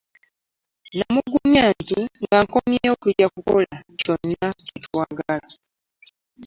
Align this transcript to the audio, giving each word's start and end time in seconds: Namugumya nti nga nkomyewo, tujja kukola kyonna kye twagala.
Namugumya 0.97 1.63
nti 1.81 1.99
nga 2.23 2.37
nkomyewo, 2.45 2.93
tujja 3.01 3.27
kukola 3.33 3.71
kyonna 3.99 4.47
kye 4.65 4.77
twagala. 4.85 5.47